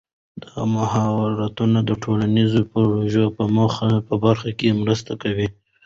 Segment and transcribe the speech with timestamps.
[0.43, 3.25] دا مهارتونه د ټولنیزو پروژو
[4.07, 5.47] په برخه کې مرسته کوي.